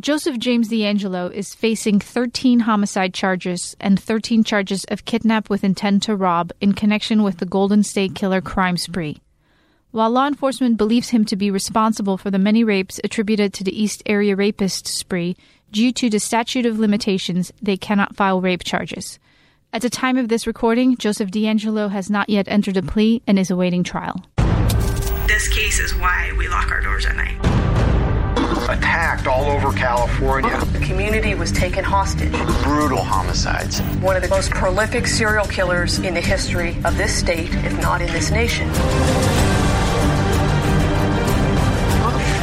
[0.00, 6.04] Joseph James DeAngelo is facing 13 homicide charges and 13 charges of kidnap with intent
[6.04, 9.20] to rob in connection with the Golden State Killer crime spree.
[9.90, 13.82] While law enforcement believes him to be responsible for the many rapes attributed to the
[13.82, 15.36] East Area Rapist spree,
[15.70, 19.18] due to the statute of limitations, they cannot file rape charges.
[19.74, 23.38] At the time of this recording, Joseph DeAngelo has not yet entered a plea and
[23.38, 24.24] is awaiting trial.
[25.26, 27.41] This case is why we lock our doors at night
[28.72, 30.58] attacked all over California.
[30.72, 32.32] The community was taken hostage.
[32.62, 33.80] Brutal homicides.
[34.00, 38.00] One of the most prolific serial killers in the history of this state, if not
[38.00, 38.68] in this nation.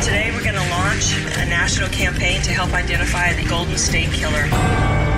[0.01, 5.08] Today, we're going to launch a national campaign to help identify the Golden State Killer.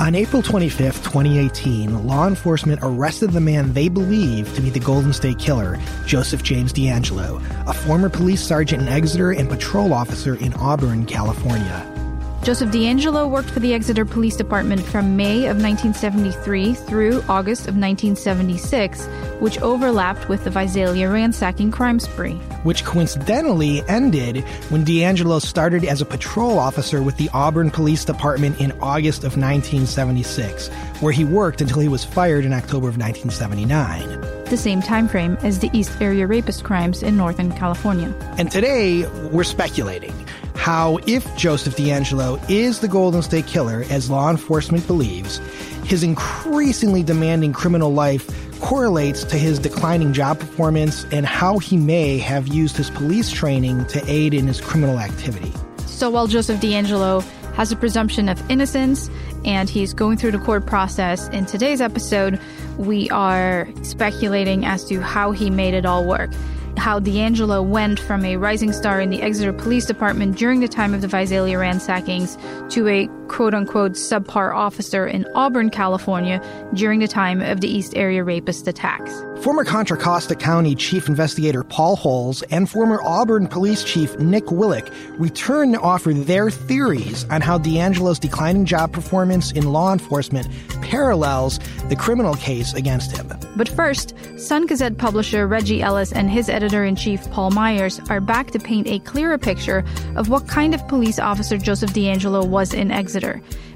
[0.00, 5.12] On April 25, 2018, law enforcement arrested the man they believe to be the Golden
[5.12, 10.54] State Killer, Joseph James DeAngelo, a former police sergeant in Exeter and patrol officer in
[10.54, 11.99] Auburn, California.
[12.42, 17.76] Joseph DeAngelo worked for the Exeter Police Department from May of 1973 through August of
[17.76, 19.04] 1976,
[19.40, 22.36] which overlapped with the Visalia ransacking crime spree.
[22.62, 24.38] Which coincidentally ended
[24.70, 29.36] when DeAngelo started as a patrol officer with the Auburn Police Department in August of
[29.36, 30.68] 1976,
[31.00, 35.38] where he worked until he was fired in October of 1979 the same time frame
[35.42, 38.12] as the East Area rapist crimes in Northern California.
[38.36, 40.12] And today, we're speculating
[40.60, 45.38] how if Joseph DeAngelo is the Golden State Killer, as law enforcement believes,
[45.86, 48.28] his increasingly demanding criminal life
[48.60, 53.86] correlates to his declining job performance and how he may have used his police training
[53.86, 55.50] to aid in his criminal activity.
[55.86, 57.22] So while Joseph DeAngelo
[57.54, 59.08] has a presumption of innocence
[59.46, 62.38] and he's going through the court process, in today's episode,
[62.76, 66.30] we are speculating as to how he made it all work
[66.80, 70.94] how DeAngelo went from a rising star in the Exeter Police Department during the time
[70.94, 72.38] of the Visalia ransackings
[72.70, 76.42] to a quote unquote subpar officer in Auburn, California
[76.74, 79.22] during the time of the East Area rapist attacks.
[79.42, 84.92] Former Contra Costa County Chief Investigator Paul Holes and former Auburn Police Chief Nick Willick
[85.18, 90.46] return to offer their theories on how DeAngelo's declining job performance in law enforcement
[90.82, 91.58] parallels
[91.88, 93.32] the criminal case against him.
[93.56, 98.20] But first, Sun Gazette publisher Reggie Ellis and his editor in chief Paul Myers are
[98.20, 99.84] back to paint a clearer picture
[100.16, 103.19] of what kind of police officer Joseph DeAngelo was in Exeter,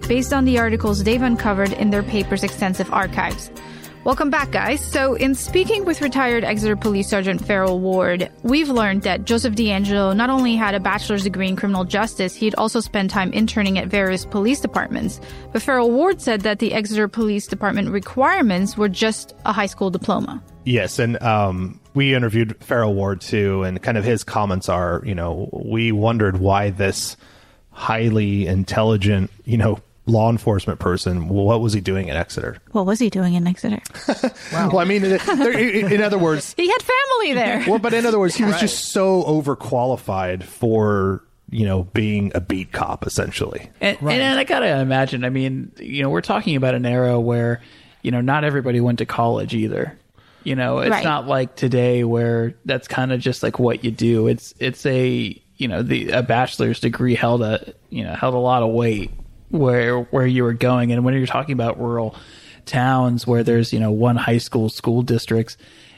[0.08, 3.50] based on the articles they've uncovered in their paper's extensive archives.
[4.04, 4.84] Welcome back, guys.
[4.84, 10.14] So, in speaking with retired Exeter Police Sergeant Farrell Ward, we've learned that Joseph DeAngelo
[10.14, 13.88] not only had a bachelor's degree in criminal justice, he'd also spent time interning at
[13.88, 15.22] various police departments.
[15.52, 19.88] But Farrell Ward said that the Exeter Police Department requirements were just a high school
[19.88, 20.42] diploma.
[20.66, 25.14] Yes, and um, we interviewed Farrell Ward too, and kind of his comments are, you
[25.14, 27.16] know, we wondered why this
[27.74, 32.58] highly intelligent, you know, law enforcement person, well, what was he doing in Exeter?
[32.72, 33.80] What was he doing in Exeter?
[34.52, 34.70] wow.
[34.70, 37.64] Well, I mean, in, in other words, he had family there.
[37.68, 38.60] Well, but in other words, he was right.
[38.60, 43.70] just so overqualified for you know being a beat cop essentially.
[43.80, 44.18] And, right.
[44.18, 45.24] and I gotta imagine.
[45.24, 47.60] I mean, you know, we're talking about an era where
[48.02, 49.98] you know not everybody went to college either.
[50.42, 51.04] You know, it's right.
[51.04, 54.26] not like today where that's kind of just like what you do.
[54.26, 58.38] It's it's a you know the a bachelor's degree held a you know held a
[58.38, 59.10] lot of weight
[59.50, 60.92] where where you were going.
[60.92, 62.16] And when you're talking about rural
[62.66, 65.56] towns where there's you know one high school school districts,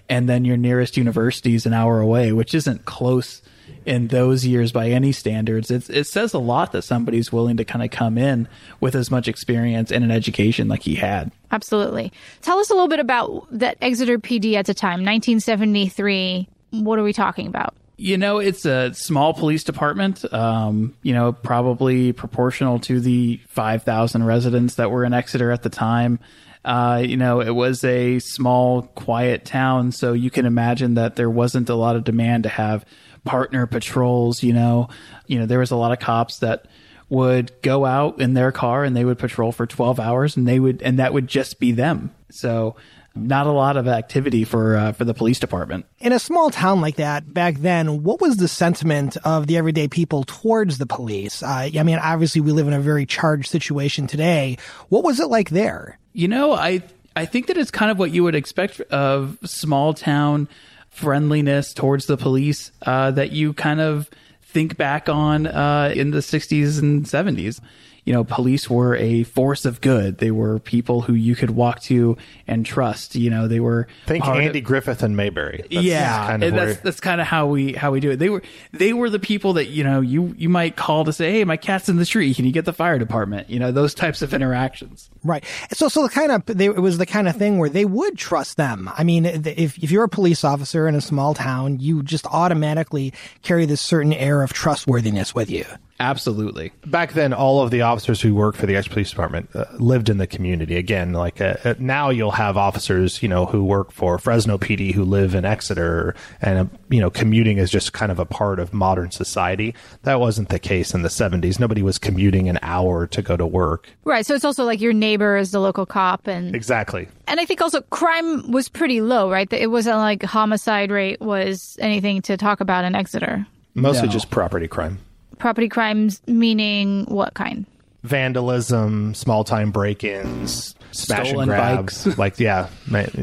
[0.08, 3.42] and then your nearest university is an hour away, which isn't close
[3.84, 5.70] in those years by any standards.
[5.70, 8.48] It's, it says a lot that somebody's willing to kind of come in
[8.80, 11.32] with as much experience and an education like he had.
[11.50, 12.12] Absolutely.
[12.42, 16.48] Tell us a little bit about that Exeter PD at the time, 1973.
[16.70, 17.74] What are we talking about?
[17.98, 24.22] You know, it's a small police department, um, you know, probably proportional to the 5,000
[24.22, 26.18] residents that were in Exeter at the time.
[26.62, 31.30] Uh, you know, it was a small, quiet town, so you can imagine that there
[31.30, 32.84] wasn't a lot of demand to have
[33.24, 34.88] partner patrols, you know.
[35.26, 36.66] You know, there was a lot of cops that
[37.08, 40.58] would go out in their car and they would patrol for 12 hours and they
[40.58, 42.12] would and that would just be them.
[42.30, 42.76] So
[43.16, 45.86] not a lot of activity for uh, for the police department.
[45.98, 49.88] In a small town like that back then, what was the sentiment of the everyday
[49.88, 51.42] people towards the police?
[51.42, 54.58] Uh, I mean, obviously we live in a very charged situation today.
[54.88, 55.98] What was it like there?
[56.12, 56.82] You know, I
[57.14, 60.48] I think that it's kind of what you would expect of small town
[60.90, 64.08] friendliness towards the police uh, that you kind of
[64.42, 67.60] think back on uh, in the 60s and 70s
[68.06, 70.18] you know, police were a force of good.
[70.18, 72.16] They were people who you could walk to
[72.46, 73.16] and trust.
[73.16, 75.64] You know, they were think Andy of, Griffith and Mayberry.
[75.68, 78.18] That's yeah, kind of that's that's kind of how we how we do it.
[78.18, 78.42] They were
[78.72, 81.56] they were the people that you know you you might call to say, hey, my
[81.56, 82.32] cat's in the tree.
[82.32, 83.50] Can you get the fire department?
[83.50, 85.10] You know, those types of interactions.
[85.24, 85.44] Right.
[85.72, 88.16] So so the kind of they, it was the kind of thing where they would
[88.16, 88.88] trust them.
[88.96, 93.12] I mean, if if you're a police officer in a small town, you just automatically
[93.42, 95.64] carry this certain air of trustworthiness with you.
[95.98, 96.72] Absolutely.
[96.84, 100.10] Back then, all of the officers who worked for the ex police department uh, lived
[100.10, 100.76] in the community.
[100.76, 104.92] Again, like uh, uh, now you'll have officers, you know, who work for Fresno PD
[104.92, 108.58] who live in Exeter, and uh, you know, commuting is just kind of a part
[108.58, 109.74] of modern society.
[110.02, 111.58] That wasn't the case in the '70s.
[111.58, 113.88] Nobody was commuting an hour to go to work.
[114.04, 114.26] Right.
[114.26, 117.08] So it's also like your neighbor is the local cop, and exactly.
[117.26, 119.50] And I think also crime was pretty low, right?
[119.50, 123.46] It wasn't like homicide rate was anything to talk about in Exeter.
[123.74, 124.12] Mostly no.
[124.12, 124.98] just property crime
[125.38, 127.66] property crimes meaning what kind?
[128.02, 132.18] Vandalism, small time break ins, smash Stolen and grabs.
[132.18, 132.68] like, yeah,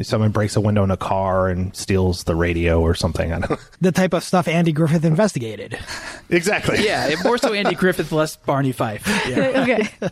[0.01, 3.31] someone breaks a window in a car and steals the radio or something.
[3.31, 5.79] I don't The type of stuff Andy Griffith investigated.
[6.29, 6.79] exactly.
[6.83, 9.07] Yeah, more so Andy Griffith, less Barney Fife.
[9.27, 9.63] Yeah.
[9.63, 10.11] okay.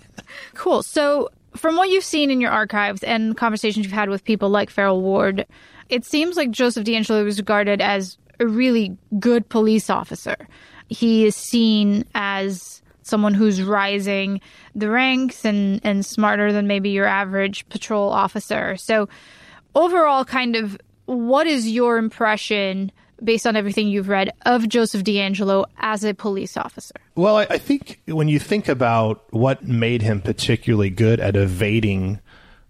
[0.53, 0.83] Cool.
[0.83, 4.69] So, from what you've seen in your archives and conversations you've had with people like
[4.69, 5.45] Farrell Ward,
[5.89, 10.48] it seems like Joseph DeAngelo was regarded as a really good police officer
[10.92, 14.42] he is seen as someone who's rising
[14.76, 18.76] the ranks and, and smarter than maybe your average patrol officer.
[18.76, 19.08] So,
[19.74, 22.92] overall, kind of, what is your impression,
[23.24, 26.96] based on everything you've read, of Joseph DeAngelo as a police officer?
[27.16, 32.20] Well, I, I think when you think about what made him particularly good at evading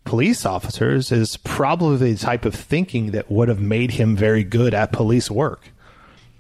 [0.03, 4.75] police officers, is probably the type of thinking that would have made him very good
[4.75, 5.70] at police work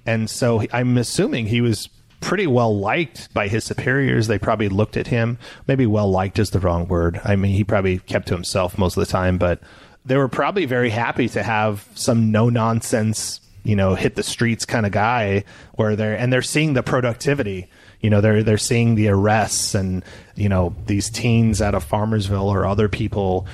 [0.05, 1.89] and so I'm assuming he was
[2.21, 4.27] pretty well liked by his superiors.
[4.27, 5.37] They probably looked at him.
[5.67, 7.19] Maybe well liked is the wrong word.
[7.25, 9.59] I mean, he probably kept to himself most of the time, but
[10.05, 14.65] they were probably very happy to have some no nonsense, you know, hit the streets
[14.65, 15.43] kind of guy
[15.73, 17.69] where they're and they're seeing the productivity.
[17.99, 20.03] You know, they're they're seeing the arrests and
[20.35, 23.45] you know these teens out of Farmersville or other people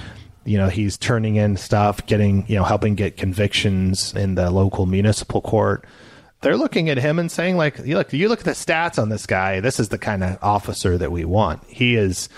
[0.46, 4.86] you know he's turning in stuff getting you know helping get convictions in the local
[4.86, 5.84] municipal court
[6.42, 9.10] they're looking at him and saying like you look you look at the stats on
[9.10, 9.60] this guy.
[9.60, 11.64] This is the kind of officer that we want.
[11.68, 12.30] He is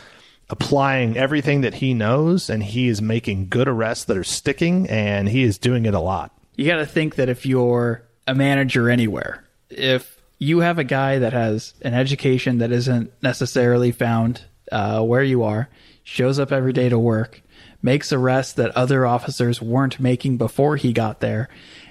[0.49, 5.29] applying everything that he knows and he is making good arrests that are sticking and
[5.29, 6.31] he is doing it a lot.
[6.55, 11.19] You got to think that if you're a manager anywhere if you have a guy
[11.19, 15.69] that has an education that isn't necessarily found uh, where you are
[16.03, 17.41] shows up every day to work
[17.81, 21.49] makes arrests that other officers weren't making before he got there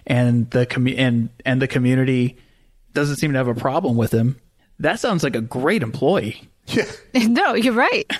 [0.08, 2.38] and the com- and and the community
[2.94, 4.40] doesn't seem to have a problem with him.
[4.80, 6.48] That sounds like a great employee.
[6.66, 6.84] Yeah.
[7.14, 8.10] no, you're right.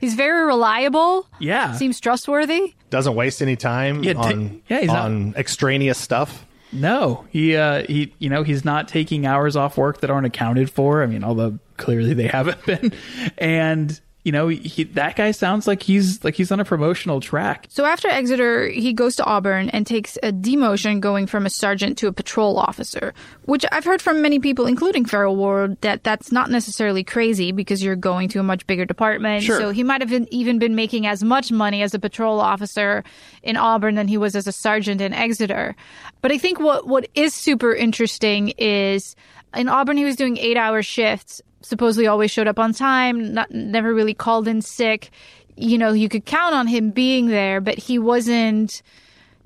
[0.00, 1.26] he's very reliable.
[1.38, 1.72] Yeah.
[1.72, 2.74] Seems trustworthy.
[2.90, 6.46] Doesn't waste any time yeah, on, yeah, he's on not, extraneous stuff.
[6.72, 10.70] No, he uh, he you know he's not taking hours off work that aren't accounted
[10.70, 11.02] for.
[11.02, 12.92] I mean, although clearly they haven't been,
[13.36, 17.66] and you know, he, that guy sounds like he's like he's on a promotional track.
[17.68, 21.98] So after Exeter, he goes to Auburn and takes a demotion going from a sergeant
[21.98, 23.14] to a patrol officer,
[23.46, 27.82] which I've heard from many people, including Farrell Ward, that that's not necessarily crazy because
[27.82, 29.42] you're going to a much bigger department.
[29.42, 29.58] Sure.
[29.58, 33.02] So he might have been, even been making as much money as a patrol officer
[33.42, 35.74] in Auburn than he was as a sergeant in Exeter.
[36.20, 39.16] But I think what, what is super interesting is
[39.54, 43.50] in Auburn, he was doing eight hour shifts supposedly always showed up on time, not,
[43.50, 45.10] never really called in sick.
[45.56, 48.82] You know, you could count on him being there, but he wasn't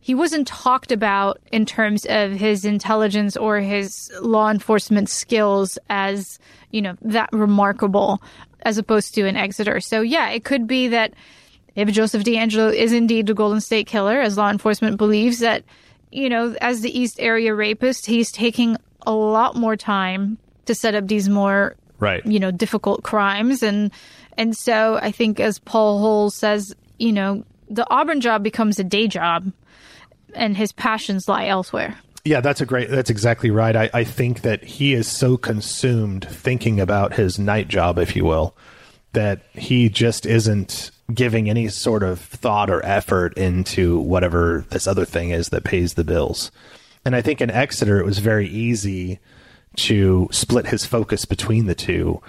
[0.06, 6.38] he wasn't talked about in terms of his intelligence or his law enforcement skills as,
[6.70, 8.22] you know, that remarkable
[8.62, 9.80] as opposed to an Exeter.
[9.80, 11.12] So yeah, it could be that
[11.74, 15.64] if Joseph DeAngelo is indeed the Golden State Killer, as law enforcement believes that,
[16.12, 20.94] you know, as the East Area rapist, he's taking a lot more time to set
[20.94, 22.24] up these more right.
[22.26, 23.62] you know difficult crimes.
[23.62, 23.90] And
[24.36, 28.84] and so i think as paul holes says you know the auburn job becomes a
[28.84, 29.52] day job
[30.34, 31.98] and his passions lie elsewhere.
[32.24, 33.74] Yeah that's a great that's exactly right.
[33.74, 38.24] I, I think that he is so consumed thinking about his night job if you
[38.24, 38.56] will
[39.12, 45.04] that he just isn't giving any sort of thought or effort into whatever this other
[45.04, 46.50] thing is that pays the bills.
[47.04, 49.20] And i think in exeter it was very easy
[49.76, 52.20] to split his focus between the two.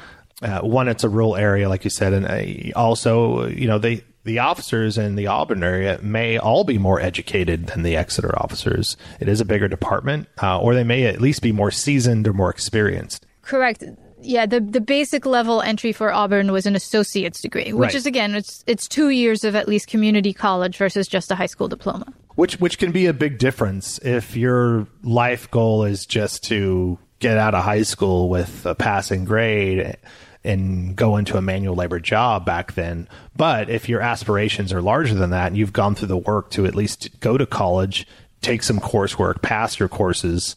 [0.42, 4.04] Uh, one, it's a rural area, like you said, and uh, also, you know, they
[4.24, 8.98] the officers in the Auburn area may all be more educated than the Exeter officers.
[9.22, 12.34] It is a bigger department, uh, or they may at least be more seasoned or
[12.34, 13.26] more experienced.
[13.42, 13.84] Correct.
[14.22, 17.96] Yeah, the the basic level entry for Auburn was an associate's degree, which Right.
[17.96, 21.46] is again, it's it's two years of at least community college versus just a high
[21.46, 22.12] school diploma.
[22.36, 27.38] which which can be a big difference if your life goal is just to get
[27.38, 29.98] out of high school with a passing grade
[30.44, 35.16] and go into a manual labor job back then but if your aspirations are larger
[35.16, 38.08] than that and you've gone through the work to at least go to college
[38.42, 40.56] take some coursework pass your courses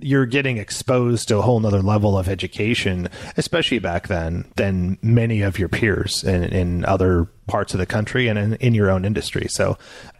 [0.00, 5.42] you're getting exposed to a whole nother level of education, especially back then, than many
[5.42, 9.04] of your peers in, in other parts of the country and in, in your own
[9.04, 9.48] industry.
[9.48, 9.76] So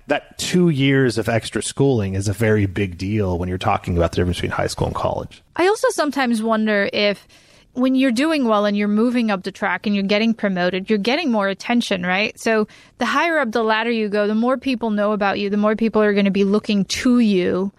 [0.08, 4.12] that two years of extra schooling is a very big deal when you're talking about
[4.12, 5.42] the difference between high school and college.
[5.56, 7.26] I also sometimes wonder if
[7.74, 10.98] when you're doing well and you're moving up the track and you're getting promoted, you're
[10.98, 12.38] getting more attention, right?
[12.38, 12.66] So
[12.98, 15.76] the higher up the ladder you go, the more people know about you, the more
[15.76, 17.72] people are going to be looking to you.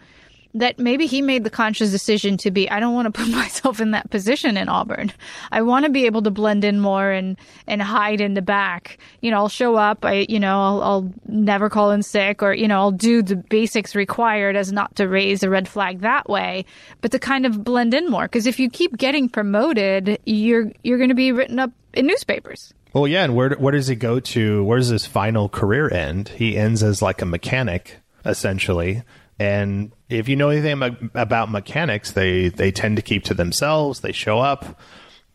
[0.55, 3.79] That maybe he made the conscious decision to be, I don't want to put myself
[3.79, 5.11] in that position in Auburn.
[5.51, 7.37] I want to be able to blend in more and,
[7.67, 8.97] and hide in the back.
[9.21, 10.03] You know, I'll show up.
[10.03, 13.35] I, you know, I'll, I'll never call in sick or, you know, I'll do the
[13.35, 16.65] basics required as not to raise a red flag that way,
[17.01, 18.27] but to kind of blend in more.
[18.27, 22.73] Cause if you keep getting promoted, you're, you're going to be written up in newspapers.
[22.93, 24.63] Well, yeah, and where where does he go to?
[24.63, 26.29] Where does his final career end?
[26.29, 29.03] He ends as like a mechanic, essentially.
[29.39, 34.01] And if you know anything about mechanics, they they tend to keep to themselves.
[34.01, 34.79] They show up,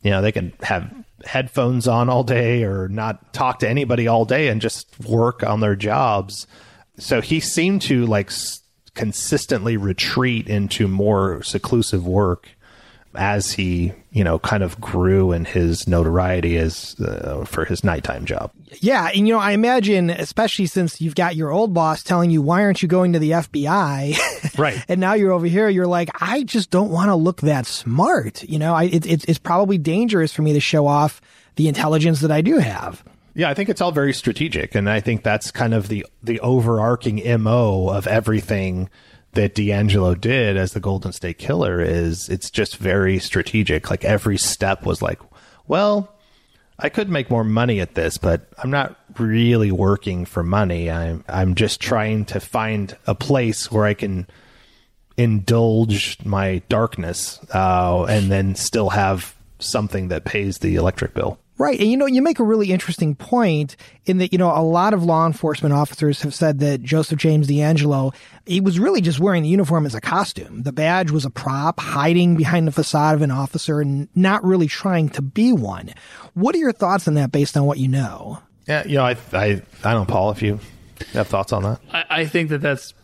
[0.03, 0.93] you know, they can have
[1.25, 5.61] headphones on all day or not talk to anybody all day and just work on
[5.61, 6.47] their jobs.
[6.99, 8.61] So he seemed to like s-
[8.95, 12.51] consistently retreat into more seclusive work
[13.17, 18.25] as he, you know, kind of grew in his notoriety as uh, for his nighttime
[18.25, 18.51] job.
[18.81, 22.43] Yeah, and you know, I imagine, especially since you've got your old boss telling you,
[22.43, 24.17] "Why aren't you going to the FBI?"
[24.59, 24.85] Right.
[24.89, 25.69] and now you're over here.
[25.69, 28.45] You're like, I just don't want to look that smart.
[28.45, 31.21] You know, I, it, it's it's probably dangerous for me to show off
[31.57, 33.03] the intelligence that I do have.
[33.35, 36.39] Yeah, I think it's all very strategic, and I think that's kind of the the
[36.41, 38.89] overarching mo of everything
[39.35, 41.81] that DeAngelo did as the Golden State Killer.
[41.81, 43.91] Is it's just very strategic.
[43.91, 45.21] Like every step was like,
[45.67, 46.15] well,
[46.79, 50.91] I could make more money at this, but I'm not really working for money.
[50.91, 54.27] I'm I'm just trying to find a place where I can
[55.17, 61.39] indulge my darkness uh, and then still have something that pays the electric bill.
[61.57, 61.79] Right.
[61.79, 64.93] And you know, you make a really interesting point in that, you know, a lot
[64.93, 68.13] of law enforcement officers have said that Joseph James DeAngelo,
[68.45, 70.65] he was really just wearing the uniform as a costume.
[70.65, 74.67] The badge was a prop, hiding behind the facade of an officer and not really
[74.67, 75.95] trying to be one.
[76.35, 78.41] What are your thoughts on that based on what you know?
[78.67, 80.59] Yeah, you know, I I I don't Paul, if you
[81.13, 81.81] have thoughts on that.
[81.93, 82.95] I, I think that that's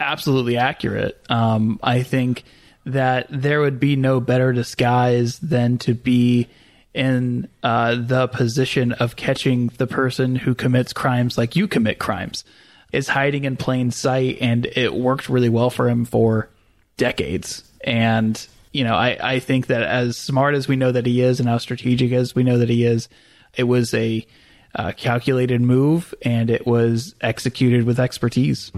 [0.00, 1.22] absolutely accurate.
[1.28, 2.42] Um, I think
[2.84, 6.48] that there would be no better disguise than to be
[6.94, 12.44] in uh, the position of catching the person who commits crimes like you commit crimes.
[12.92, 16.50] Is hiding in plain sight, and it worked really well for him for
[16.98, 17.64] decades.
[17.82, 21.40] And you know, I, I think that as smart as we know that he is,
[21.40, 23.08] and how strategic as we know that he is,
[23.56, 24.26] it was a
[24.74, 28.72] uh, calculated move, and it was executed with expertise.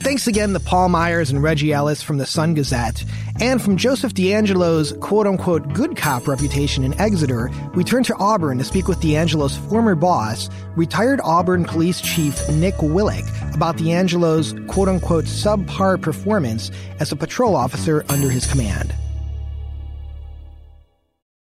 [0.00, 3.04] Thanks again to Paul Myers and Reggie Ellis from the Sun Gazette.
[3.40, 8.58] And from Joseph DeAngelo's quote unquote good cop reputation in Exeter, we turn to Auburn
[8.58, 13.24] to speak with DeAngelo's former boss, retired Auburn Police Chief Nick Willick,
[13.54, 18.94] about DeAngelo's quote unquote subpar performance as a patrol officer under his command.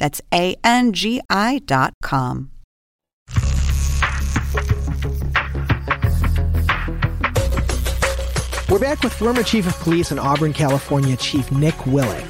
[0.00, 2.50] That's A N G I dot com.
[8.70, 12.24] We're back with former Chief of Police in Auburn, California, Chief Nick Willick.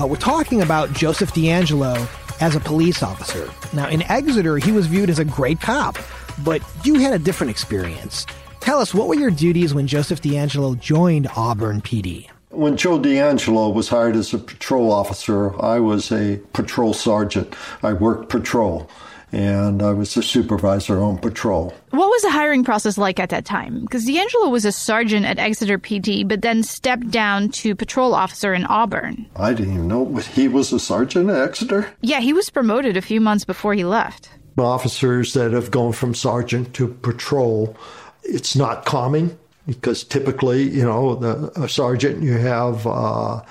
[0.00, 2.06] Uh, we're talking about Joseph DeAngelo
[2.40, 3.50] as a police officer.
[3.74, 5.98] Now, in Exeter, he was viewed as a great cop,
[6.44, 8.26] but you had a different experience.
[8.60, 12.28] Tell us, what were your duties when Joseph DeAngelo joined Auburn PD?
[12.56, 17.54] When Joe DeAngelo was hired as a patrol officer, I was a patrol sergeant.
[17.82, 18.88] I worked patrol
[19.30, 21.74] and I was the supervisor on patrol.
[21.90, 23.82] What was the hiring process like at that time?
[23.82, 28.54] Because DeAngelo was a sergeant at Exeter PD, but then stepped down to patrol officer
[28.54, 29.26] in Auburn.
[29.36, 31.92] I didn't even know he was a sergeant at Exeter.
[32.00, 34.30] Yeah, he was promoted a few months before he left.
[34.56, 37.76] Officers that have gone from sergeant to patrol,
[38.22, 43.42] it's not common because typically, you know, the, a sergeant, you have uh,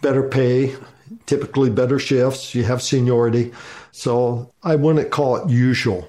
[0.00, 0.74] better pay,
[1.26, 3.52] typically better shifts, you have seniority.
[3.92, 6.08] So I wouldn't call it usual.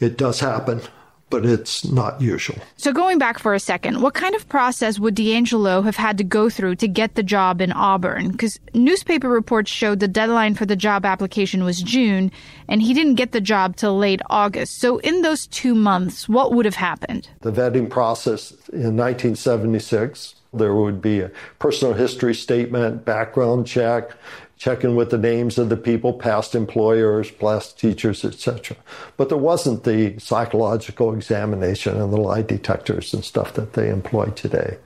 [0.00, 0.80] It does happen,
[1.30, 2.58] but it's not usual.
[2.76, 6.24] So going back for a second, what kind of process would DeAngelo have had to
[6.24, 8.30] go through to get the job in Auburn?
[8.30, 12.30] Because newspaper reports showed the deadline for the job application was June,
[12.68, 14.78] and he didn't get the job till late August.
[14.78, 17.28] So in those two months, what would have happened?
[17.40, 24.12] The vetting process in 1976, there would be a personal history statement, background check,
[24.58, 28.76] checking with the names of the people, past employers, past teachers, etc.
[29.16, 34.26] But there wasn't the psychological examination and the lie detectors and stuff that they employ
[34.26, 34.78] today.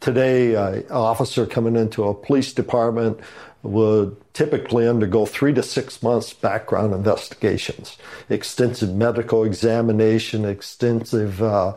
[0.00, 3.20] Today, an officer coming into a police department
[3.62, 7.96] would typically undergo three to six months background investigations,
[8.28, 11.74] extensive medical examination, extensive uh,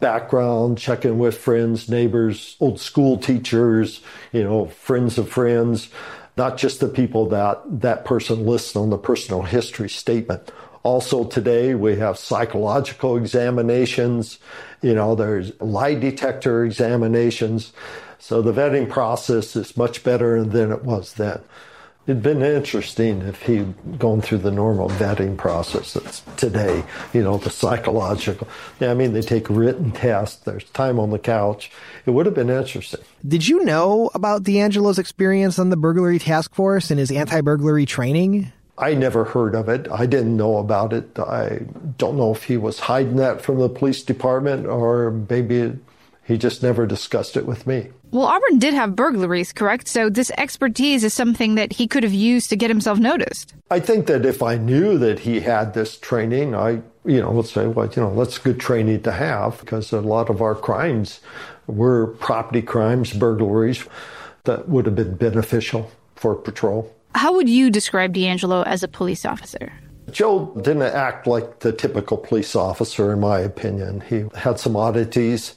[0.00, 4.00] background, checking with friends, neighbors, old school teachers,
[4.32, 5.88] you know, friends of friends,
[6.38, 10.50] not just the people that that person lists on the personal history statement.
[10.84, 14.38] Also today we have psychological examinations,
[14.80, 17.72] you know, there's lie detector examinations.
[18.20, 21.40] So the vetting process is much better than it was then
[22.08, 27.36] it'd been interesting if he'd gone through the normal vetting process that's today, you know,
[27.36, 28.48] the psychological.
[28.80, 31.70] Yeah, I mean, they take written tests, there's time on the couch.
[32.06, 33.00] It would have been interesting.
[33.26, 37.84] Did you know about DeAngelo's experience on the burglary task force and his anti burglary
[37.84, 38.50] training?
[38.78, 39.86] I never heard of it.
[39.90, 41.18] I didn't know about it.
[41.18, 41.60] I
[41.98, 45.76] don't know if he was hiding that from the police department or maybe
[46.24, 47.88] he just never discussed it with me.
[48.10, 49.86] Well, Auburn did have burglaries, correct?
[49.86, 53.54] So this expertise is something that he could have used to get himself noticed.
[53.70, 57.46] I think that if I knew that he had this training, I, you know, would
[57.46, 61.20] say, well, you know, that's good training to have because a lot of our crimes
[61.66, 63.86] were property crimes, burglaries
[64.44, 66.94] that would have been beneficial for patrol.
[67.14, 69.72] How would you describe DeAngelo as a police officer?
[70.10, 74.00] Joe didn't act like the typical police officer, in my opinion.
[74.00, 75.54] He had some oddities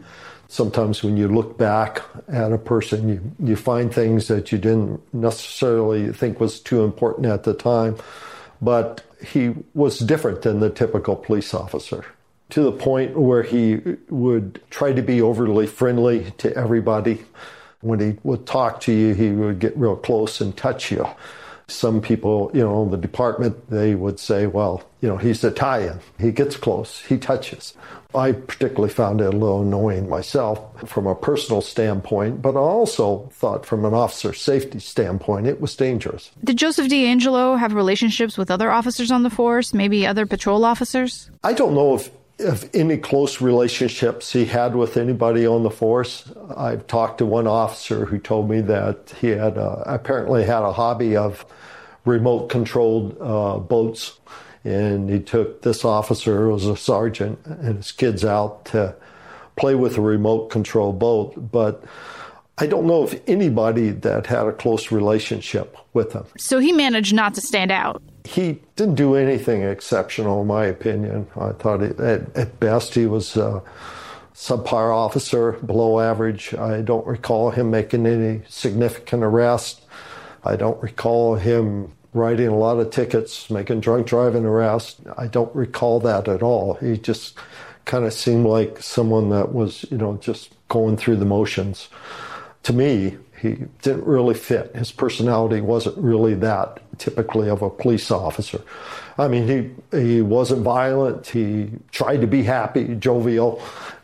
[0.51, 5.01] sometimes when you look back at a person, you, you find things that you didn't
[5.13, 7.95] necessarily think was too important at the time.
[8.61, 12.03] But he was different than the typical police officer
[12.49, 17.23] to the point where he would try to be overly friendly to everybody.
[17.79, 21.07] When he would talk to you, he would get real close and touch you.
[21.71, 25.99] Some people, you know, in the department, they would say, well, you know, he's Italian.
[26.19, 27.73] He gets close, he touches.
[28.13, 33.29] I particularly found it a little annoying myself from a personal standpoint, but I also
[33.33, 36.31] thought from an officer safety standpoint, it was dangerous.
[36.43, 41.31] Did Joseph DeAngelo have relationships with other officers on the force, maybe other patrol officers?
[41.43, 46.31] I don't know if of any close relationships he had with anybody on the force.
[46.55, 50.73] I've talked to one officer who told me that he had uh, apparently had a
[50.73, 51.45] hobby of
[52.05, 54.19] remote controlled uh, boats
[54.63, 58.95] and he took this officer, who was a sergeant, and his kids out to
[59.55, 61.51] play with a remote control boat.
[61.51, 61.83] But
[62.61, 66.25] I don't know if anybody that had a close relationship with him.
[66.37, 68.03] So he managed not to stand out.
[68.23, 71.25] He didn't do anything exceptional, in my opinion.
[71.35, 71.99] I thought at,
[72.37, 73.63] at best he was a
[74.35, 76.53] subpar officer, below average.
[76.53, 79.81] I don't recall him making any significant arrests.
[80.43, 85.01] I don't recall him writing a lot of tickets, making drunk driving arrests.
[85.17, 86.75] I don't recall that at all.
[86.75, 87.39] He just
[87.85, 91.89] kind of seemed like someone that was, you know, just going through the motions.
[92.63, 94.75] To me, he didn't really fit.
[94.75, 98.61] His personality wasn't really that typically of a police officer.
[99.17, 99.47] I mean,
[99.91, 101.27] he he wasn't violent.
[101.27, 103.61] He tried to be happy, jovial,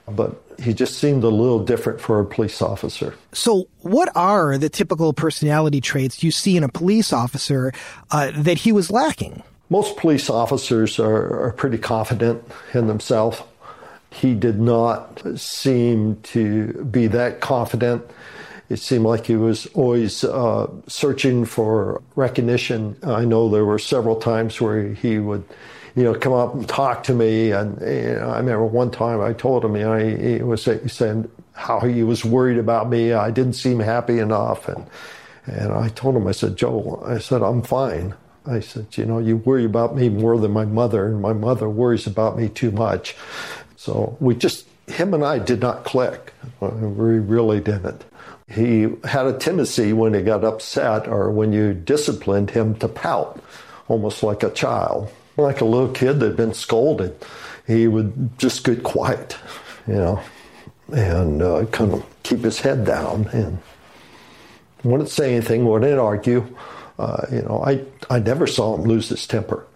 [0.07, 3.13] but he just seemed a little different for a police officer.
[3.31, 7.73] So, what are the typical personality traits you see in a police officer
[8.11, 9.43] uh, that he was lacking?
[9.69, 12.43] Most police officers are, are pretty confident
[12.73, 13.41] in themselves.
[14.09, 18.03] He did not seem to be that confident.
[18.69, 22.97] It seemed like he was always uh, searching for recognition.
[23.03, 25.43] I know there were several times where he would
[25.97, 27.51] you know, come up and talk to me.
[27.51, 30.61] And you know, I remember one time I told him, you know, he, he was
[30.63, 33.13] saying how he was worried about me.
[33.13, 34.67] I didn't seem happy enough.
[34.67, 34.85] And,
[35.47, 38.13] and I told him, I said, Joe, I said, I'm fine.
[38.45, 41.67] I said, you know, you worry about me more than my mother, and my mother
[41.67, 43.15] worries about me too much.
[43.75, 46.31] So we just, him and I did not click.
[46.61, 48.05] We really didn't.
[48.49, 53.43] He had a tendency when he got upset or when you disciplined him to pout,
[53.87, 57.15] almost like a child like a little kid that had been scolded.
[57.65, 59.37] He would just get quiet,
[59.87, 60.21] you know,
[60.91, 63.59] and uh, kind of keep his head down and
[64.83, 66.55] wouldn't say anything, wouldn't argue.
[66.97, 69.66] Uh, you know, I, I never saw him lose his temper.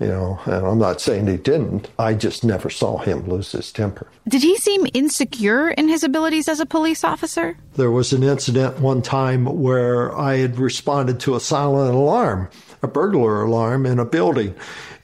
[0.00, 1.88] You know, and I'm not saying he didn't.
[1.98, 4.08] I just never saw him lose his temper.
[4.28, 7.56] Did he seem insecure in his abilities as a police officer?
[7.76, 12.48] There was an incident one time where I had responded to a silent alarm,
[12.82, 14.54] a burglar alarm in a building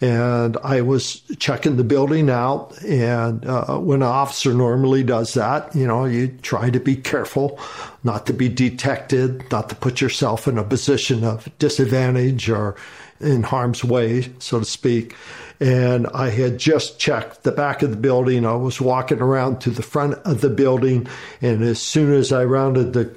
[0.01, 2.81] and I was checking the building out.
[2.83, 7.59] And uh, when an officer normally does that, you know, you try to be careful
[8.03, 12.77] not to be detected, not to put yourself in a position of disadvantage or
[13.21, 15.15] in harm's way, so to speak.
[15.61, 18.47] And I had just checked the back of the building.
[18.47, 21.07] I was walking around to the front of the building.
[21.43, 23.15] And as soon as I rounded the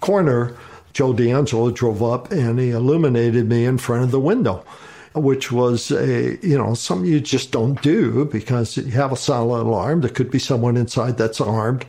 [0.00, 0.56] corner,
[0.94, 4.64] Joe DeAngelo drove up and he illuminated me in front of the window
[5.14, 9.66] which was a you know something you just don't do because you have a silent
[9.66, 10.00] alarm.
[10.00, 11.84] There could be someone inside that's armed,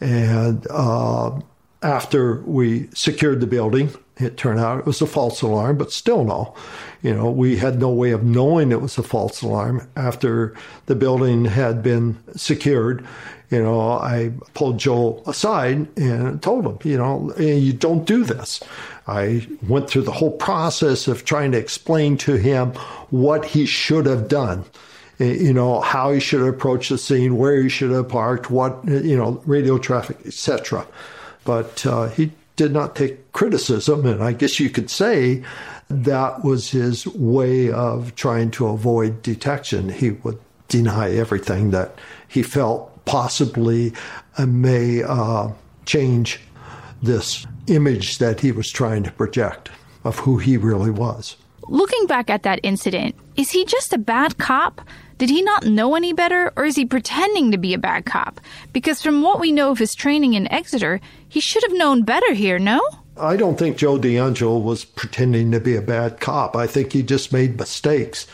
[0.00, 1.40] and uh,
[1.82, 3.90] after we secured the building,
[4.20, 6.54] it turned out it was a false alarm, but still no.
[7.02, 10.54] You know, we had no way of knowing it was a false alarm after
[10.86, 13.06] the building had been secured.
[13.50, 18.62] You know, I pulled Joel aside and told him, you know, you don't do this.
[19.08, 22.72] I went through the whole process of trying to explain to him
[23.10, 24.64] what he should have done.
[25.18, 28.78] You know, how he should have approached the scene, where he should have parked, what,
[28.86, 30.86] you know, radio traffic, etc.
[31.44, 35.42] But uh, he did not take criticism, and I guess you could say
[35.88, 39.88] that was his way of trying to avoid detection.
[39.88, 43.94] He would deny everything that he felt possibly
[44.38, 45.48] may uh,
[45.86, 46.38] change
[47.02, 49.70] this image that he was trying to project
[50.04, 51.36] of who he really was.
[51.66, 54.82] Looking back at that incident, is he just a bad cop?
[55.20, 58.40] Did he not know any better, or is he pretending to be a bad cop?
[58.72, 62.32] Because from what we know of his training in Exeter, he should have known better
[62.32, 62.80] here, no?
[63.18, 66.56] I don't think Joe DeAngelo was pretending to be a bad cop.
[66.56, 68.26] I think he just made mistakes.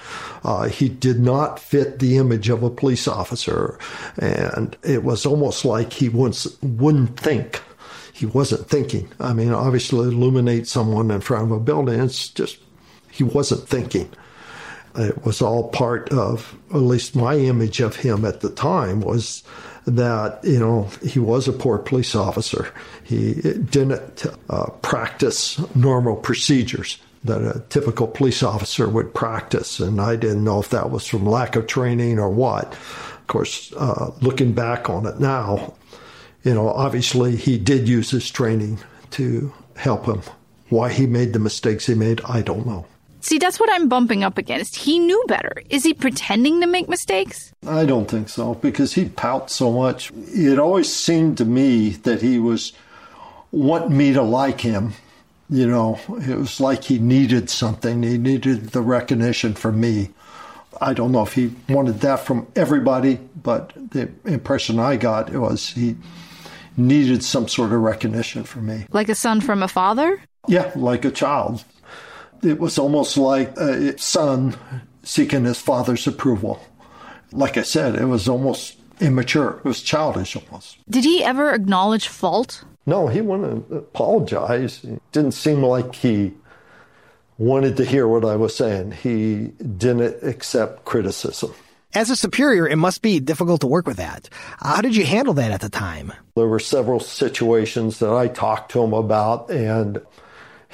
[0.45, 3.81] Uh, he did not fit the image of a police officer,
[4.19, 7.61] and it was almost like he once wouldn't think
[8.13, 9.13] he wasn't thinking.
[9.19, 12.59] I mean, obviously, illuminate someone in front of a building, it's just,
[13.11, 14.09] he wasn't thinking.
[14.99, 19.43] It was all part of, at least my image of him at the time was
[19.87, 22.73] that, you know, he was a poor police officer.
[23.05, 29.81] He didn't uh, practice normal procedures that a typical police officer would practice.
[29.81, 32.73] And I didn't know if that was from lack of training or what.
[32.73, 35.75] Of course, uh, looking back on it now,
[36.45, 38.79] you know, obviously he did use his training
[39.13, 40.23] to help him.
[40.69, 42.87] Why he made the mistakes he made, I don't know.
[43.27, 44.77] See, that's what I'm bumping up against.
[44.77, 45.61] He knew better.
[45.69, 47.53] Is he pretending to make mistakes?
[47.67, 50.13] I don't think so because he'd pout so much.
[50.29, 52.73] It always seemed to me that he was
[53.51, 54.93] wanting me to like him.
[55.51, 58.05] You know, it was like he needed something.
[58.05, 60.11] He needed the recognition from me.
[60.81, 65.71] I don't know if he wanted that from everybody, but the impression I got was
[65.71, 65.97] he
[66.77, 68.87] needed some sort of recognition from me.
[68.93, 70.23] Like a son from a father?
[70.47, 71.65] Yeah, like a child.
[72.43, 74.57] It was almost like uh, a son
[75.03, 76.61] seeking his father's approval.
[77.33, 79.59] Like I said, it was almost immature.
[79.59, 80.79] It was childish almost.
[80.89, 82.65] Did he ever acknowledge fault?
[82.87, 84.85] No, he wouldn't apologize.
[84.85, 86.33] It didn't seem like he
[87.39, 88.93] wanted to hear what I was saying.
[88.93, 91.53] He didn't accept criticism.
[91.95, 94.29] As a superior, it must be difficult to work with that.
[94.59, 96.13] How did you handle that at the time?
[96.35, 100.01] There were several situations that I talked to him about, and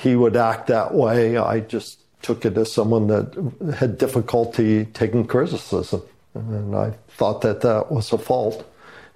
[0.02, 1.36] he would act that way.
[1.36, 6.02] I just took it as someone that had difficulty taking criticism,
[6.34, 8.68] and I thought that that was a fault.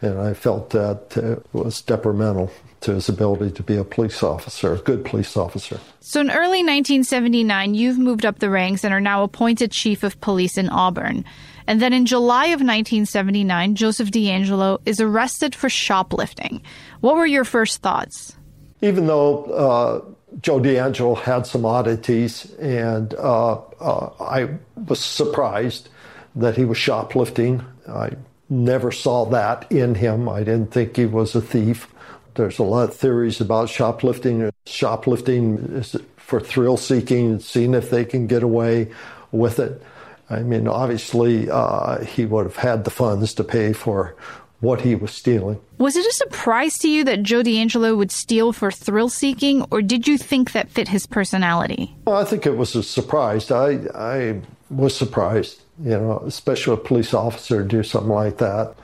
[0.02, 4.74] And I felt that it was detrimental to his ability to be a police officer,
[4.74, 5.80] a good police officer.
[6.00, 10.20] So in early 1979, you've moved up the ranks and are now appointed chief of
[10.20, 11.24] police in Auburn.
[11.66, 16.62] And then in July of 1979, Joseph DeAngelo is arrested for shoplifting.
[17.00, 18.36] What were your first thoughts?
[18.82, 24.50] Even though uh, Joe DeAngelo had some oddities, and uh, uh, I
[24.86, 25.88] was surprised
[26.34, 27.64] that he was shoplifting.
[27.88, 28.10] I
[28.50, 30.28] never saw that in him.
[30.28, 31.88] I didn't think he was a thief.
[32.34, 34.50] There's a lot of theories about shoplifting.
[34.66, 38.88] Shoplifting is for thrill seeking, and seeing if they can get away
[39.32, 39.82] with it.
[40.28, 44.16] I mean, obviously, uh, he would have had the funds to pay for
[44.60, 45.60] what he was stealing.
[45.78, 49.82] Was it a surprise to you that Joe DeAngelo would steal for thrill seeking, or
[49.82, 51.94] did you think that fit his personality?
[52.04, 53.50] Well, I think it was a surprise.
[53.50, 54.40] I, I
[54.70, 58.74] was surprised, you know, especially a police officer do something like that.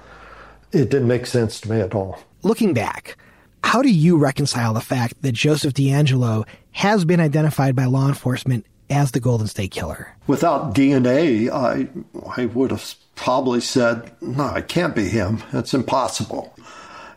[0.72, 2.18] It didn't make sense to me at all.
[2.42, 3.16] Looking back,
[3.64, 8.66] how do you reconcile the fact that Joseph DeAngelo has been identified by law enforcement
[8.90, 10.14] as the Golden State Killer?
[10.26, 11.88] Without DNA, I,
[12.36, 15.42] I would have probably said, no, it can't be him.
[15.52, 16.54] It's impossible.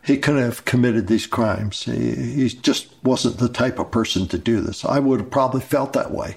[0.04, 1.82] He couldn't have committed these crimes.
[1.82, 4.84] He, he just wasn't the type of person to do this.
[4.84, 6.36] I would have probably felt that way.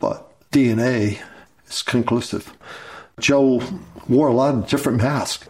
[0.00, 1.20] But DNA
[1.68, 2.52] is conclusive.
[3.20, 3.62] Joe
[4.08, 5.48] wore a lot of different masks.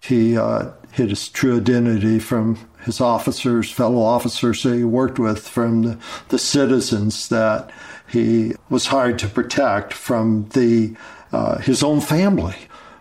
[0.00, 5.46] He uh, hid his true identity from his officers, fellow officers that he worked with,
[5.46, 7.70] from the, the citizens that
[8.08, 10.96] he was hired to protect, from the
[11.32, 12.56] uh, his own family.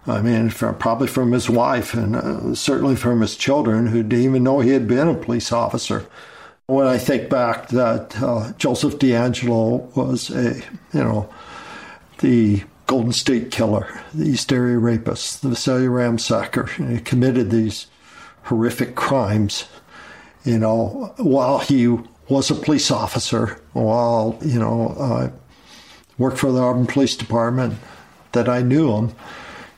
[0.08, 4.26] I mean, from, probably from his wife and uh, certainly from his children who didn't
[4.26, 6.08] even know he had been a police officer.
[6.68, 10.56] When I think back that uh, Joseph DeAngelo was a,
[10.94, 11.30] you know,
[12.20, 17.88] the Golden State Killer, the East Area Rapist, the Visalia Ransacker, he committed these
[18.44, 19.66] horrific crimes,
[20.46, 21.88] you know, while he
[22.30, 25.30] was a police officer, while, you know, uh,
[26.18, 27.76] worked for the Auburn Police Department,
[28.32, 29.12] that I knew him.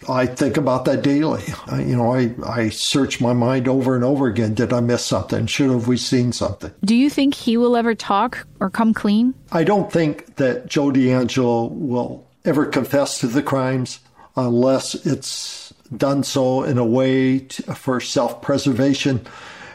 [0.08, 1.44] I think about that daily.
[1.68, 4.54] I, you know, I, I search my mind over and over again.
[4.54, 5.46] Did I miss something?
[5.46, 6.72] Should have we seen something?
[6.86, 9.34] Do you think he will ever talk or come clean?
[9.52, 14.00] I don't think that Joe DeAngelo will ever confess to the crimes
[14.36, 19.26] unless it's done so in a way to, for self preservation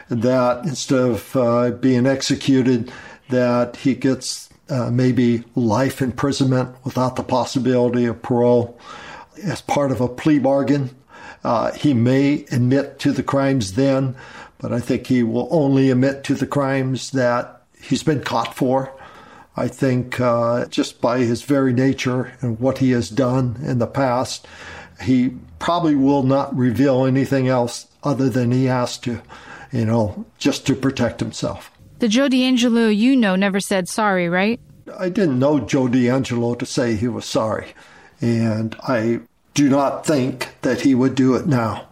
[0.09, 2.91] that instead of uh, being executed,
[3.29, 8.79] that he gets uh, maybe life imprisonment without the possibility of parole
[9.43, 10.95] as part of a plea bargain.
[11.43, 14.15] Uh, he may admit to the crimes then,
[14.57, 18.91] but I think he will only admit to the crimes that he's been caught for.
[19.57, 23.87] I think uh, just by his very nature and what he has done in the
[23.87, 24.47] past,
[25.01, 29.21] he probably will not reveal anything else other than he has to,
[29.71, 31.71] you know, just to protect himself.
[31.99, 34.59] The Joe DeAngelo you know never said sorry, right?
[34.97, 37.73] I didn't know Joe DeAngelo to say he was sorry.
[38.21, 39.21] And I
[39.53, 41.87] do not think that he would do it now.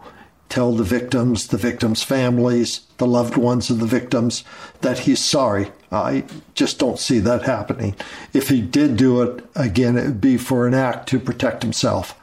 [0.48, 4.44] Tell the victims, the victims' families, the loved ones of the victims
[4.82, 5.72] that he's sorry.
[5.90, 7.96] I just don't see that happening.
[8.32, 12.18] If he did do it, again, it would be for an act to protect himself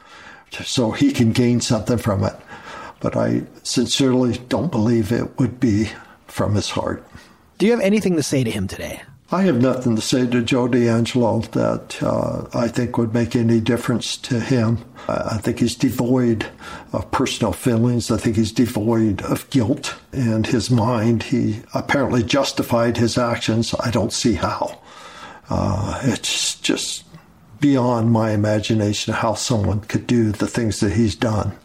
[0.64, 2.34] so he can gain something from it.
[3.00, 5.90] But I sincerely don't believe it would be
[6.26, 7.06] from his heart.
[7.58, 9.02] Do you have anything to say to him today?
[9.34, 13.60] I have nothing to say to Joe DeAngelo that uh, I think would make any
[13.60, 14.84] difference to him.
[15.08, 16.44] I think he's devoid
[16.92, 18.10] of personal feelings.
[18.10, 21.22] I think he's devoid of guilt in his mind.
[21.22, 23.74] He apparently justified his actions.
[23.80, 24.82] I don't see how.
[25.48, 27.04] Uh, it's just
[27.58, 31.56] beyond my imagination how someone could do the things that he's done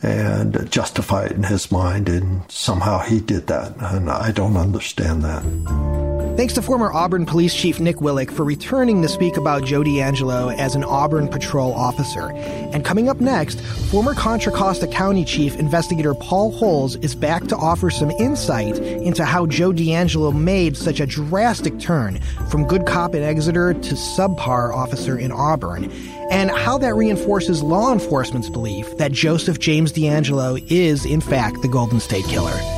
[0.00, 2.08] and justify it in his mind.
[2.08, 3.74] And somehow he did that.
[3.78, 6.13] And I don't understand that.
[6.36, 10.52] Thanks to former Auburn Police Chief Nick Willick for returning to speak about Joe DeAngelo
[10.58, 12.32] as an Auburn patrol officer.
[12.32, 17.56] And coming up next, former Contra Costa County Chief Investigator Paul Holes is back to
[17.56, 22.18] offer some insight into how Joe DeAngelo made such a drastic turn
[22.50, 25.88] from good cop in Exeter to subpar officer in Auburn,
[26.32, 31.68] and how that reinforces law enforcement's belief that Joseph James DeAngelo is, in fact, the
[31.68, 32.73] Golden State Killer.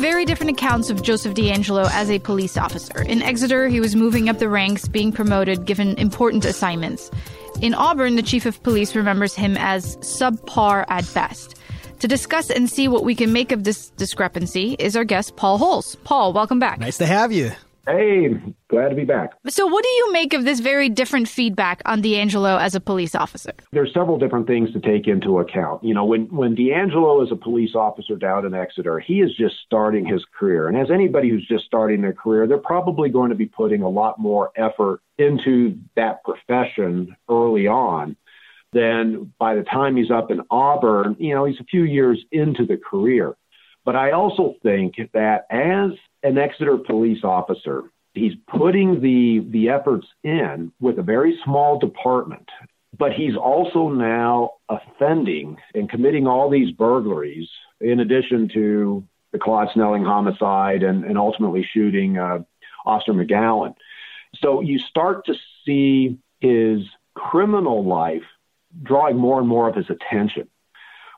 [0.00, 3.02] Very different accounts of Joseph DeAngelo as a police officer.
[3.02, 7.10] In Exeter, he was moving up the ranks, being promoted, given important assignments.
[7.60, 11.54] In Auburn, the chief of police remembers him as subpar at best.
[11.98, 15.58] To discuss and see what we can make of this discrepancy is our guest, Paul
[15.58, 15.96] Holes.
[15.96, 16.80] Paul, welcome back.
[16.80, 17.52] Nice to have you.
[17.90, 18.28] Hey,
[18.68, 19.32] glad to be back.
[19.48, 23.14] So, what do you make of this very different feedback on DeAngelo as a police
[23.14, 23.52] officer?
[23.72, 25.82] There's several different things to take into account.
[25.82, 29.56] You know, when, when DeAngelo is a police officer down in Exeter, he is just
[29.66, 30.68] starting his career.
[30.68, 33.88] And as anybody who's just starting their career, they're probably going to be putting a
[33.88, 38.16] lot more effort into that profession early on
[38.72, 42.64] than by the time he's up in Auburn, you know, he's a few years into
[42.64, 43.36] the career.
[43.84, 45.90] But I also think that as
[46.22, 52.48] an Exeter police officer, he's putting the the efforts in with a very small department,
[52.96, 57.48] but he's also now offending and committing all these burglaries
[57.80, 62.40] in addition to the Claude Snelling homicide and, and ultimately shooting uh,
[62.84, 63.74] Officer McGowan.
[64.36, 66.82] So you start to see his
[67.14, 68.24] criminal life
[68.82, 70.48] drawing more and more of his attention.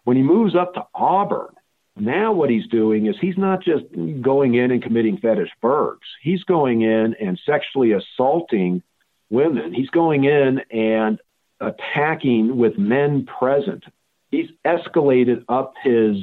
[0.05, 1.55] When he moves up to Auburn,
[1.97, 3.85] now, what he's doing is he's not just
[4.23, 5.99] going in and committing fetish burgs.
[6.23, 8.83] He's going in and sexually assaulting
[9.29, 9.75] women.
[9.75, 11.21] He's going in and
[11.61, 13.85] attacking with men present.
[14.31, 16.17] He's escalated up his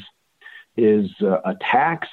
[0.76, 2.08] his uh, attacks.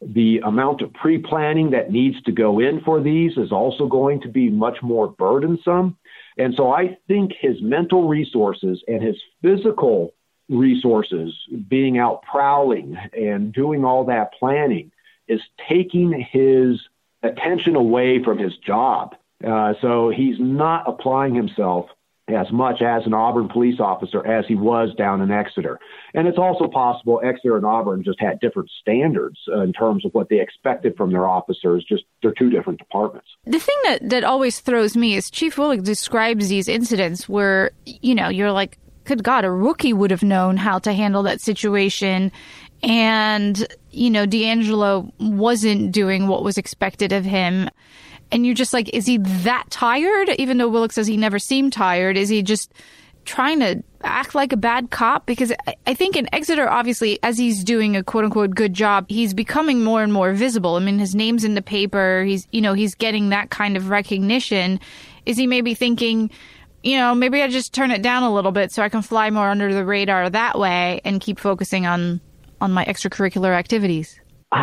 [0.00, 4.22] The amount of pre planning that needs to go in for these is also going
[4.22, 5.98] to be much more burdensome.
[6.38, 10.14] And so I think his mental resources and his physical
[10.48, 11.34] resources,
[11.68, 14.90] being out prowling and doing all that planning,
[15.28, 16.80] is taking his
[17.22, 19.14] attention away from his job.
[19.46, 21.88] Uh, so he's not applying himself
[22.28, 25.78] as much as an Auburn police officer as he was down in Exeter.
[26.14, 30.14] And it's also possible Exeter and Auburn just had different standards uh, in terms of
[30.14, 31.84] what they expected from their officers.
[31.86, 33.28] Just they're two different departments.
[33.44, 38.14] The thing that, that always throws me is Chief Willick describes these incidents where, you
[38.14, 42.32] know, you're like, good God, a rookie would have known how to handle that situation.
[42.82, 47.70] And, you know, DeAngelo wasn't doing what was expected of him.
[48.32, 50.30] And you're just like, is he that tired?
[50.38, 52.72] Even though Willick says he never seemed tired, is he just
[53.24, 55.24] trying to act like a bad cop?
[55.24, 55.52] Because
[55.86, 59.84] I think in Exeter, obviously, as he's doing a quote unquote good job, he's becoming
[59.84, 60.76] more and more visible.
[60.76, 62.24] I mean, his name's in the paper.
[62.24, 64.80] He's, you know, he's getting that kind of recognition.
[65.26, 66.30] Is he maybe thinking,
[66.84, 69.30] you know, maybe I just turn it down a little bit so I can fly
[69.30, 72.20] more under the radar that way and keep focusing on
[72.60, 74.20] on my extracurricular activities.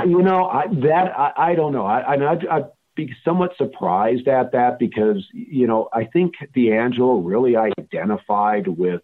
[0.07, 1.85] You know, I, that I, I don't know.
[1.85, 7.55] I, I I'd be somewhat surprised at that because you know I think DeAngelo really
[7.57, 9.01] identified with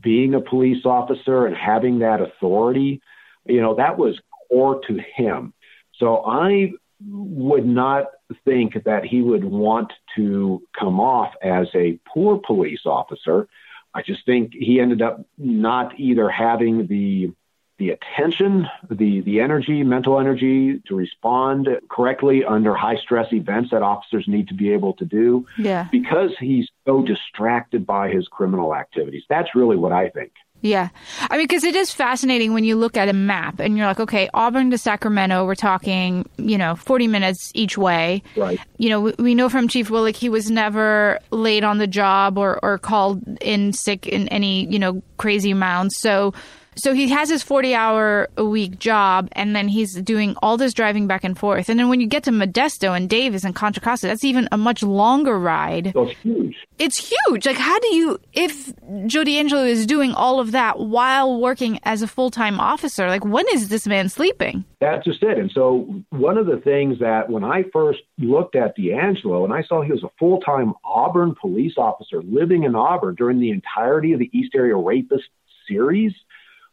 [0.00, 3.02] being a police officer and having that authority.
[3.46, 5.52] You know, that was core to him.
[5.96, 6.72] So I
[7.04, 8.06] would not
[8.44, 13.48] think that he would want to come off as a poor police officer.
[13.94, 17.32] I just think he ended up not either having the
[17.78, 23.82] the attention, the the energy, mental energy to respond correctly under high stress events that
[23.82, 25.46] officers need to be able to do.
[25.56, 25.86] Yeah.
[25.90, 29.22] Because he's so distracted by his criminal activities.
[29.28, 30.32] That's really what I think.
[30.60, 30.88] Yeah.
[31.30, 34.00] I mean, because it is fascinating when you look at a map and you're like,
[34.00, 38.22] okay, Auburn to Sacramento, we're talking, you know, 40 minutes each way.
[38.36, 38.58] Right.
[38.76, 42.38] You know, we, we know from Chief Willick, he was never late on the job
[42.38, 46.00] or, or called in sick in any, you know, crazy amounts.
[46.00, 46.34] So
[46.78, 50.72] so he has his 40 hour a week job and then he's doing all this
[50.72, 51.68] driving back and forth.
[51.68, 54.56] And then when you get to Modesto and Davis and Contra Costa, that's even a
[54.56, 55.92] much longer ride.
[55.94, 56.56] Oh, that's huge.
[56.78, 57.46] It's huge.
[57.46, 58.66] Like, how do you, if
[59.06, 63.24] Joe DeAngelo is doing all of that while working as a full time officer, like,
[63.24, 64.64] when is this man sleeping?
[64.80, 65.38] That's just it.
[65.38, 69.62] And so, one of the things that when I first looked at DeAngelo and I
[69.64, 74.12] saw he was a full time Auburn police officer living in Auburn during the entirety
[74.12, 75.24] of the East Area Rapist
[75.68, 76.12] series,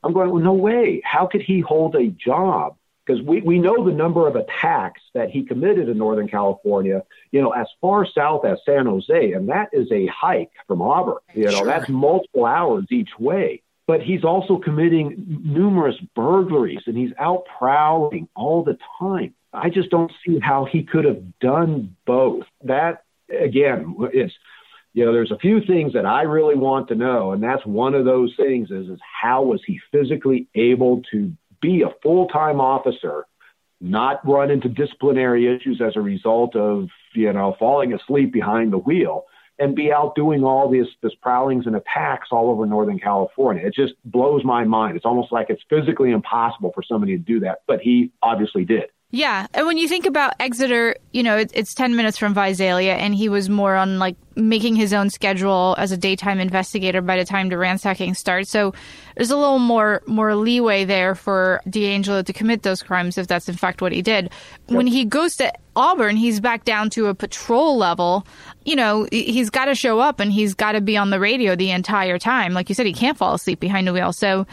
[0.05, 1.01] I'm going, well, no way.
[1.03, 2.77] How could he hold a job?
[3.05, 7.41] Because we, we know the number of attacks that he committed in Northern California, you
[7.41, 11.17] know, as far south as San Jose, and that is a hike from Auburn.
[11.33, 11.65] You know, sure.
[11.65, 13.63] that's multiple hours each way.
[13.87, 19.33] But he's also committing numerous burglaries and he's out prowling all the time.
[19.53, 22.45] I just don't see how he could have done both.
[22.63, 24.31] That, again, is
[24.95, 27.95] you know, there's a few things that I really want to know, and that's one
[27.95, 33.25] of those things is, is how was he physically able to be a full-time officer,
[33.81, 38.77] not run into disciplinary issues as a result of, you know, falling asleep behind the
[38.77, 39.25] wheel
[39.59, 43.67] and be out doing all these this prowlings and attacks all over Northern California.
[43.67, 44.95] It just blows my mind.
[44.95, 48.85] It's almost like it's physically impossible for somebody to do that, but he obviously did.
[49.15, 52.95] Yeah, and when you think about Exeter, you know, it, it's 10 minutes from Visalia,
[52.95, 57.15] and he was more on like making his own schedule as a daytime investigator by
[57.15, 58.51] the time the ransacking starts.
[58.51, 58.73] So
[59.15, 63.47] there's a little more more leeway there for DeAngelo to commit those crimes if that's
[63.47, 64.31] in fact what he did.
[64.67, 64.75] Yep.
[64.75, 68.27] When he goes to Auburn, he's back down to a patrol level.
[68.65, 71.55] You know, he's got to show up and he's got to be on the radio
[71.55, 72.53] the entire time.
[72.53, 74.11] Like you said, he can't fall asleep behind the wheel.
[74.11, 74.45] So,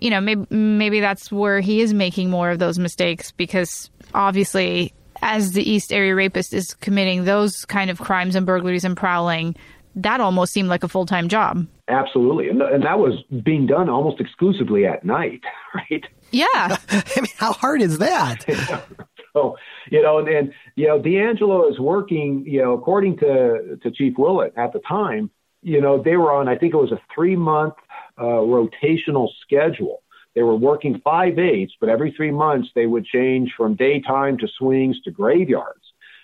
[0.00, 4.94] you know, maybe maybe that's where he is making more of those mistakes because obviously,
[5.22, 9.54] as the East Area rapist is committing those kind of crimes and burglaries and prowling,
[9.96, 11.66] that almost seemed like a full time job.
[11.88, 12.48] Absolutely.
[12.48, 15.40] And, and that was being done almost exclusively at night,
[15.74, 16.04] right?
[16.30, 16.46] Yeah.
[16.88, 18.44] I mean, how hard is that?
[19.32, 19.56] so,
[19.90, 24.14] you know, and, and, you know, DeAngelo is working, you know, according to, to Chief
[24.14, 25.30] Willick at the time,
[25.62, 27.74] you know, they were on, I think it was a three month
[28.20, 30.02] uh, rotational schedule.
[30.34, 34.48] They were working five eights, but every three months they would change from daytime to
[34.58, 35.80] swings to graveyards.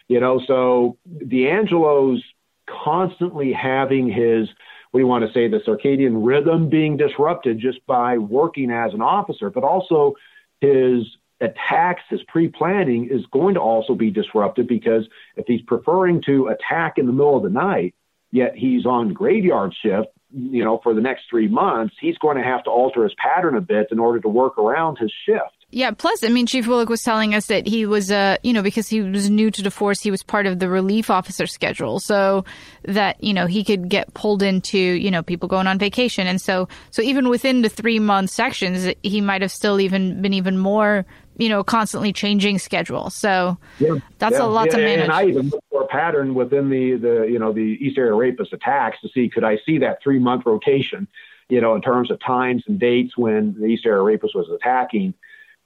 [0.09, 2.22] You know, so DeAngelo's
[2.68, 4.49] constantly having his
[4.90, 8.94] what do you want to say the circadian rhythm being disrupted just by working as
[8.94, 10.14] an officer, but also
[10.61, 11.05] his
[11.40, 16.99] attacks, his pre-planning is going to also be disrupted because if he's preferring to attack
[16.99, 17.94] in the middle of the night,
[18.30, 22.43] yet he's on graveyard shift, you know, for the next three months, he's going to
[22.43, 25.41] have to alter his pattern a bit in order to work around his shift.
[25.70, 25.91] Yeah.
[25.91, 28.87] Plus, I mean, Chief Willick was telling us that he was, uh, you know, because
[28.89, 32.45] he was new to the force, he was part of the relief officer schedule, so
[32.84, 36.41] that you know he could get pulled into, you know, people going on vacation, and
[36.41, 40.57] so so even within the three month sections, he might have still even been even
[40.57, 41.05] more,
[41.39, 43.11] you know, constantly changing schedule.
[43.11, 45.05] So yeah, that's yeah, a lot yeah, to manage.
[45.05, 48.14] And I even looked for a pattern within the the you know the East Area
[48.14, 51.09] Rapist attacks to see could I see that three month rotation,
[51.49, 55.14] you know, in terms of times and dates when the East Area Rapist was attacking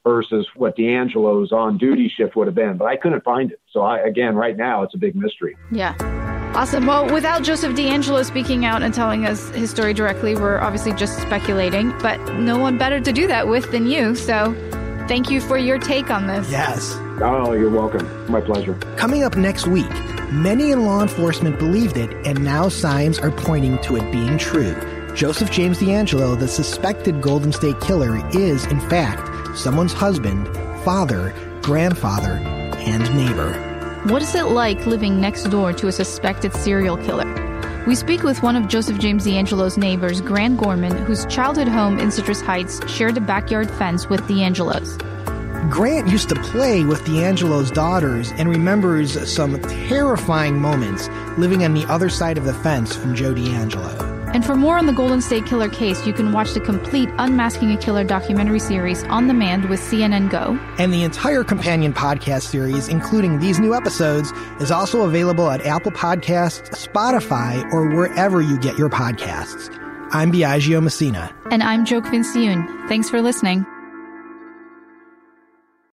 [0.04, 2.76] versus what DeAngelo's on duty shift would have been.
[2.76, 3.60] But I couldn't find it.
[3.70, 5.56] So I, again, right now, it's a big mystery.
[5.70, 5.94] Yeah.
[6.54, 6.86] Awesome.
[6.86, 11.20] Well, without Joseph DeAngelo speaking out and telling us his story directly, we're obviously just
[11.20, 14.16] speculating, but no one better to do that with than you.
[14.16, 14.52] So
[15.10, 16.48] thank you for your take on this.
[16.52, 16.94] Yes.
[17.20, 18.06] Oh, you're welcome.
[18.30, 18.74] My pleasure.
[18.96, 19.90] Coming up next week,
[20.30, 24.72] many in law enforcement believed it, and now signs are pointing to it being true.
[25.16, 30.46] Joseph James DeAngelo, the suspected Golden State Killer, is, in fact, someone's husband,
[30.84, 32.34] father, grandfather,
[32.78, 33.52] and neighbor.
[34.04, 37.49] What is it like living next door to a suspected serial killer?
[37.86, 42.10] We speak with one of Joseph James DeAngelo's neighbors, Grant Gorman, whose childhood home in
[42.10, 44.98] Citrus Heights shared a backyard fence with DeAngelo's.
[45.70, 51.08] Grant used to play with DeAngelo's daughters and remembers some terrifying moments
[51.38, 54.09] living on the other side of the fence from Joe DeAngelo.
[54.32, 57.72] And for more on the Golden State Killer case, you can watch the complete Unmasking
[57.72, 60.58] a Killer documentary series on demand with CNN Go.
[60.78, 65.92] And the entire companion podcast series, including these new episodes, is also available at Apple
[65.92, 69.76] Podcasts, Spotify, or wherever you get your podcasts.
[70.12, 71.34] I'm Biagio Messina.
[71.50, 72.88] And I'm Joe Fincioen.
[72.88, 73.66] Thanks for listening.